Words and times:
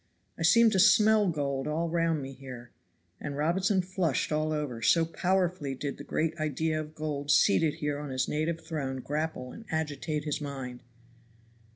I 0.35 0.41
seem 0.41 0.71
to 0.71 0.79
smell 0.79 1.27
gold 1.27 1.67
all 1.67 1.87
round 1.87 2.23
me 2.23 2.33
here." 2.33 2.71
And 3.19 3.37
Robinson 3.37 3.83
flushed 3.83 4.31
all 4.31 4.51
over, 4.51 4.81
so 4.81 5.05
powerfully 5.05 5.75
did 5.75 5.97
the 5.99 6.03
great 6.03 6.35
idea 6.39 6.79
of 6.81 6.95
gold 6.95 7.29
seated 7.29 7.75
here 7.75 7.99
on 7.99 8.09
his 8.09 8.27
native 8.27 8.61
throne 8.61 9.01
grapple 9.01 9.51
and 9.51 9.63
agitate 9.69 10.23
his 10.23 10.41
mind. 10.41 10.81